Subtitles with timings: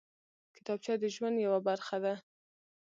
[0.55, 2.13] کتابچه د ژوند یوه برخه ده